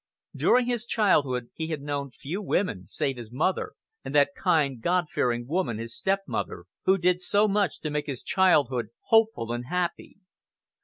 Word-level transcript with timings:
During 0.35 0.65
his 0.65 0.87
childhood 0.87 1.51
he 1.53 1.67
had 1.67 1.79
known 1.83 2.09
few 2.09 2.41
women, 2.41 2.87
save 2.87 3.17
his 3.17 3.31
mother, 3.31 3.73
and 4.03 4.15
that 4.15 4.33
kind, 4.35 4.81
God 4.81 5.05
fearing 5.11 5.45
woman 5.45 5.77
his 5.77 5.95
stepmother, 5.95 6.65
who 6.85 6.97
did 6.97 7.21
so 7.21 7.47
much 7.47 7.79
to 7.81 7.91
make 7.91 8.07
his 8.07 8.23
childhood 8.23 8.87
hopeful 9.09 9.51
and 9.51 9.67
happy. 9.67 10.17